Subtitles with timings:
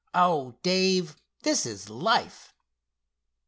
[0.15, 2.55] Oh, Dave, this is life!"